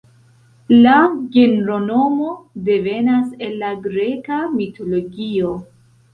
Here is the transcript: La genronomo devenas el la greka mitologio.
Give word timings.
La 0.85 0.93
genronomo 1.35 2.31
devenas 2.71 3.37
el 3.49 3.55
la 3.61 3.71
greka 3.85 4.41
mitologio. 4.57 5.55